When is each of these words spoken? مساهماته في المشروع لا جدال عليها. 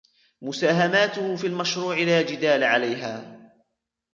مساهماته 0.41 1.35
في 1.35 1.47
المشروع 1.47 1.97
لا 1.97 2.21
جدال 2.21 2.63
عليها. 2.63 3.39